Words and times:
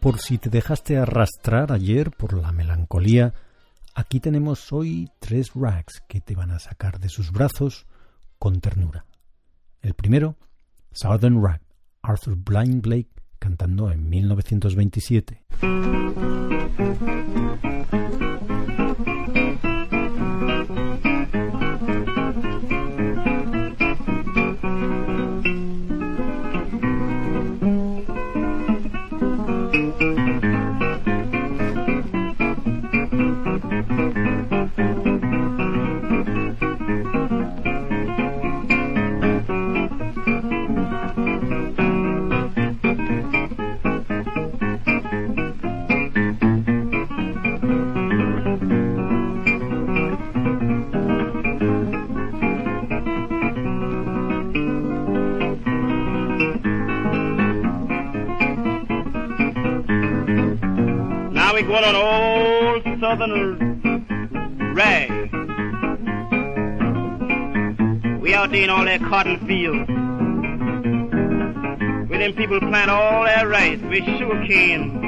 Por 0.00 0.18
si 0.18 0.38
te 0.38 0.48
dejaste 0.48 0.96
arrastrar 0.96 1.72
ayer 1.72 2.10
por 2.10 2.34
la 2.34 2.52
melancolía, 2.52 3.34
aquí 3.94 4.20
tenemos 4.20 4.72
hoy 4.72 5.10
tres 5.18 5.50
rags 5.54 6.02
que 6.08 6.20
te 6.20 6.34
van 6.34 6.50
a 6.50 6.58
sacar 6.58 7.00
de 7.00 7.08
sus 7.08 7.32
brazos 7.32 7.86
con 8.38 8.60
ternura. 8.60 9.06
El 9.82 9.94
primero, 9.94 10.36
Southern 10.92 11.42
Rag, 11.42 11.60
Arthur 12.02 12.36
Blind 12.36 12.82
Blake 12.82 13.10
cantando 13.38 13.90
en 13.90 14.08
1927. 14.08 15.44
Rag. 64.74 65.10
We 68.20 68.34
out 68.34 68.50
there 68.50 68.64
in 68.64 68.70
all 68.70 68.84
that 68.84 69.00
cotton 69.00 69.46
field. 69.46 69.88
Where 72.10 72.18
them 72.18 72.34
people 72.34 72.60
plant 72.60 72.90
all 72.90 73.24
that 73.24 73.48
rice 73.48 73.80
with 73.80 74.04
sugar 74.18 74.44
cane. 74.46 75.04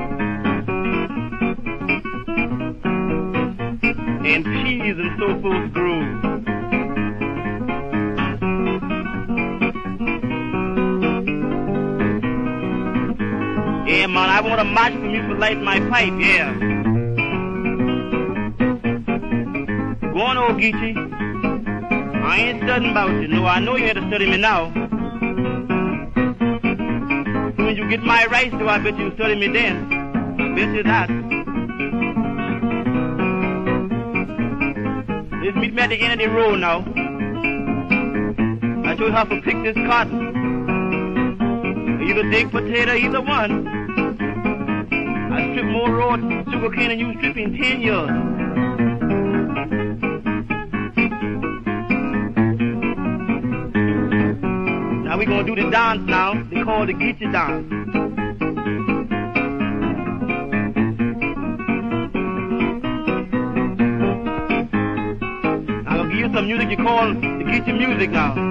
And 4.25 4.45
peas 4.45 4.97
and 4.99 5.19
so 5.19 5.41
forth 5.43 5.73
grow. 5.73 6.01
Yeah, 13.87 14.07
man, 14.07 14.31
I 14.31 14.41
want 14.41 14.61
a 14.61 14.65
match 14.65 14.93
from 14.93 15.11
you 15.11 15.23
for 15.27 15.35
light 15.35 15.61
my 15.61 15.81
pipe, 15.91 16.13
yeah. 16.19 16.70
Go 20.21 20.27
old 20.27 20.61
Geechee. 20.61 20.95
I 22.23 22.37
ain't 22.37 22.63
studying 22.63 22.91
about 22.91 23.09
you. 23.23 23.29
No, 23.29 23.47
I 23.47 23.59
know 23.59 23.77
you 23.77 23.87
had 23.87 23.97
to 23.97 24.07
study 24.09 24.31
me 24.31 24.37
now. 24.37 24.69
When 27.57 27.75
you 27.75 27.89
get 27.89 28.03
my 28.03 28.27
rights, 28.27 28.51
do 28.51 28.69
I 28.69 28.79
bet 28.81 28.99
you 28.99 29.15
study 29.15 29.35
me 29.37 29.49
then. 29.49 29.91
I 30.39 30.55
bet 30.55 30.75
you 30.75 30.83
that. 30.83 31.09
Just 35.43 35.57
meet 35.57 35.73
me 35.73 35.81
at 35.81 35.89
the 35.89 35.99
end 36.03 36.21
of 36.21 36.29
the 36.29 36.35
road 36.37 36.57
now. 36.57 36.85
I 38.91 38.97
show 38.99 39.07
you 39.07 39.13
how 39.13 39.25
to 39.25 39.41
pick 39.41 39.63
this 39.63 39.77
cotton. 39.87 40.37
Either 42.07 42.29
dig 42.29 42.51
potato, 42.51 42.93
either 42.93 43.23
one. 43.23 43.67
I 45.33 45.51
strip 45.53 45.65
more 45.65 45.91
raw 45.91 46.17
sugar 46.53 46.71
cane 46.77 46.89
than 46.91 46.99
you 46.99 47.15
strip 47.17 47.39
in 47.39 47.57
ten 47.57 47.81
years. 47.81 48.11
Gonna 55.31 55.45
do 55.45 55.55
the 55.55 55.71
dance 55.71 56.03
now. 56.07 56.35
They 56.51 56.63
call 56.65 56.87
the 56.87 56.93
Geechee 56.93 57.31
dance. 57.33 57.67
I'm 65.87 65.97
gonna 65.97 66.09
give 66.11 66.19
you 66.19 66.35
some 66.35 66.47
music 66.47 66.71
you 66.71 66.77
call 66.79 67.15
the 67.15 67.45
Geechee 67.45 67.79
music 67.79 68.11
now. 68.11 68.50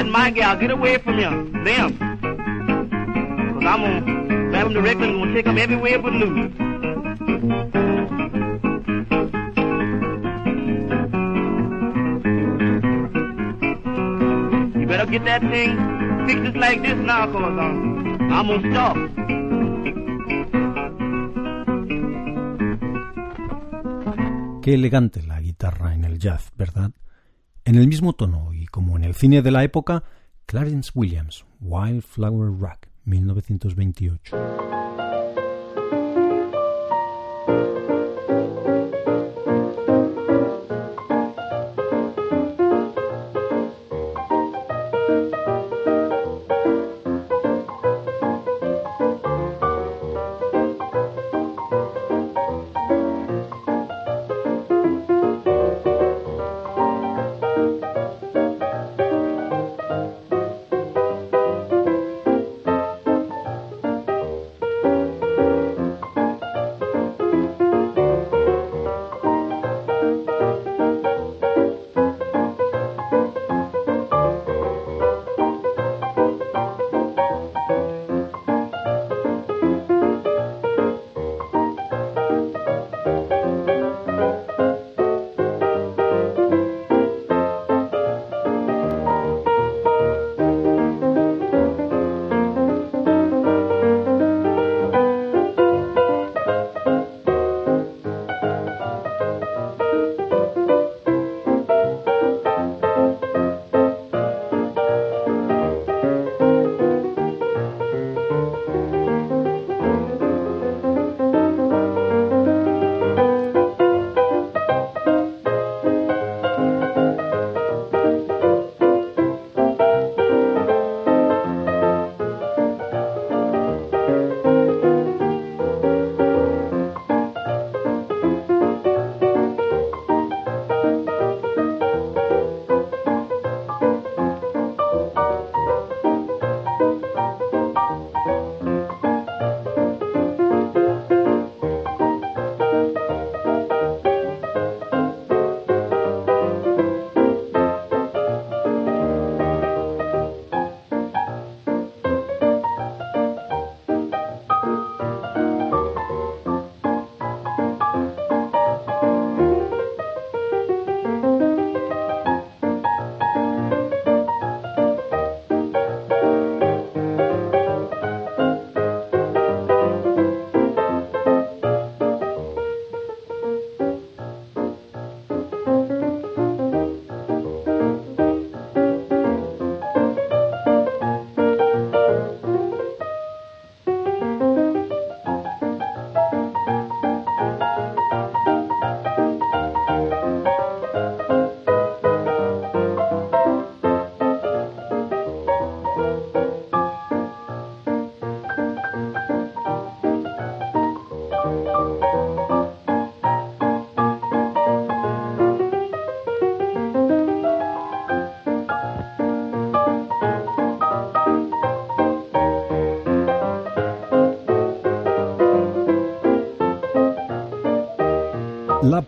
That 0.00 0.08
my 0.08 0.30
gal, 0.30 0.56
get 0.56 0.70
away 0.70 0.96
from 0.96 1.18
him, 1.18 1.52
them. 1.62 1.98
Cause 3.52 3.64
I'm 3.66 3.82
gonna 3.82 4.00
grab 4.48 4.66
him 4.68 4.72
directly 4.72 5.08
and 5.08 5.18
gonna 5.18 5.34
take 5.34 5.44
him 5.44 5.58
everywhere 5.58 5.98
but 5.98 6.12
loose. 6.14 6.52
You 14.80 14.86
better 14.86 15.04
get 15.04 15.24
that 15.26 15.42
thing 15.42 15.76
fixed 16.26 16.44
just 16.44 16.56
like 16.56 16.80
this 16.80 16.96
now, 16.96 17.26
cause 17.26 17.58
um, 17.60 18.16
I'm 18.32 18.46
gonna 18.46 18.70
stop. 18.72 18.96
Qué 24.62 24.72
elegante 24.72 25.22
la 25.24 25.42
guitarra 25.42 25.92
en 25.92 26.04
el 26.04 26.18
jazz, 26.18 26.52
¿verdad? 26.56 26.92
En 27.66 27.74
el 27.74 27.86
mismo 27.86 28.14
tono 28.14 28.49
como 28.70 28.96
en 28.96 29.04
el 29.04 29.14
cine 29.14 29.42
de 29.42 29.50
la 29.50 29.64
época, 29.64 30.04
Clarence 30.46 30.90
Williams, 30.94 31.44
Wildflower 31.60 32.58
Rock, 32.58 32.86
1928. 33.04 34.79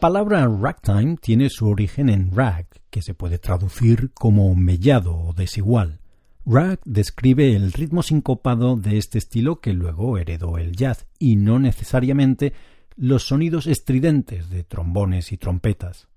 Palabra 0.03 0.49
ragtime 0.49 1.17
tiene 1.17 1.49
su 1.49 1.69
origen 1.69 2.09
en 2.09 2.35
rag, 2.35 2.67
que 2.91 3.03
se 3.03 3.15
puede 3.15 3.39
traducir 3.39 4.11
como 4.15 4.53
mellado 4.57 5.15
o 5.15 5.33
desigual. 5.33 6.01
Rag 6.45 6.81
describe 6.85 7.55
el 7.55 7.73
ritmo 7.73 8.03
sincopado 8.03 8.75
de 8.75 8.99
este 8.99 9.19
estilo 9.19 9.61
que 9.61 9.73
luego 9.73 10.19
heredó 10.19 10.59
el 10.59 10.75
jazz 10.75 11.07
y 11.21 11.37
no 11.37 11.61
necesariamente 11.61 12.53
los 12.97 13.29
sonidos 13.29 13.69
estridentes 13.69 14.51
de 14.51 14.65
trombones 14.65 15.31
y 15.31 15.37
trompetas. 15.37 16.09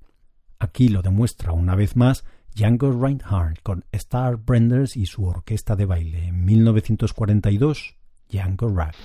Aquí 0.58 0.88
lo 0.88 1.04
demuestra 1.04 1.52
una 1.52 1.76
vez 1.76 1.96
más 1.96 2.26
Django 2.56 2.92
Reinhardt 2.92 3.62
con 3.62 3.86
Star 3.92 4.38
Brenders 4.38 4.98
y 4.98 5.06
su 5.06 5.26
orquesta 5.26 5.76
de 5.76 5.86
baile 5.86 6.30
en 6.30 6.44
1942, 6.44 7.98
Django 8.32 8.68
Rag. 8.68 8.96